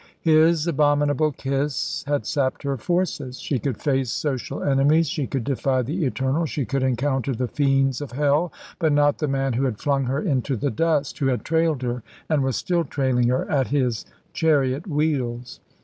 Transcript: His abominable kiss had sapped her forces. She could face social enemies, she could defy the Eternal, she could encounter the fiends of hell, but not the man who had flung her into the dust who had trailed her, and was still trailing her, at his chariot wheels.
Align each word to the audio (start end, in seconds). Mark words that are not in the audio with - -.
His 0.21 0.65
abominable 0.65 1.31
kiss 1.31 2.03
had 2.07 2.25
sapped 2.25 2.63
her 2.63 2.75
forces. 2.75 3.39
She 3.39 3.59
could 3.59 3.77
face 3.77 4.09
social 4.09 4.63
enemies, 4.63 5.07
she 5.07 5.27
could 5.27 5.43
defy 5.43 5.83
the 5.83 6.05
Eternal, 6.07 6.47
she 6.47 6.65
could 6.65 6.81
encounter 6.81 7.35
the 7.35 7.47
fiends 7.47 8.01
of 8.01 8.13
hell, 8.13 8.51
but 8.79 8.93
not 8.93 9.19
the 9.19 9.27
man 9.27 9.53
who 9.53 9.65
had 9.65 9.77
flung 9.77 10.05
her 10.05 10.19
into 10.19 10.55
the 10.55 10.71
dust 10.71 11.19
who 11.19 11.27
had 11.27 11.45
trailed 11.45 11.83
her, 11.83 12.01
and 12.27 12.41
was 12.41 12.55
still 12.55 12.83
trailing 12.83 13.27
her, 13.27 13.47
at 13.47 13.67
his 13.67 14.07
chariot 14.33 14.87
wheels. 14.87 15.59